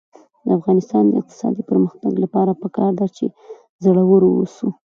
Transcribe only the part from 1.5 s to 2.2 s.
پرمختګ